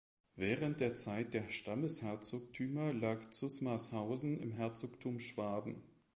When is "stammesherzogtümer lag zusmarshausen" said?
1.51-4.39